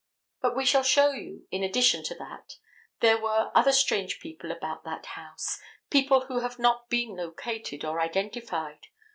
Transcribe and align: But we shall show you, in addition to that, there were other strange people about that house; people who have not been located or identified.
But 0.41 0.55
we 0.57 0.65
shall 0.65 0.81
show 0.81 1.11
you, 1.11 1.45
in 1.51 1.61
addition 1.61 2.03
to 2.05 2.15
that, 2.15 2.55
there 3.01 3.19
were 3.19 3.51
other 3.53 3.71
strange 3.71 4.19
people 4.19 4.49
about 4.49 4.83
that 4.83 5.05
house; 5.05 5.59
people 5.91 6.21
who 6.21 6.39
have 6.39 6.57
not 6.57 6.89
been 6.89 7.15
located 7.15 7.85
or 7.85 8.01
identified. 8.01 8.87